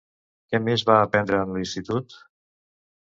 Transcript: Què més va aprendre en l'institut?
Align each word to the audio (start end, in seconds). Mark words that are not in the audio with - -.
Què 0.53 0.59
més 0.67 0.85
va 0.87 0.95
aprendre 1.01 1.43
en 1.43 1.53
l'institut? 1.59 2.17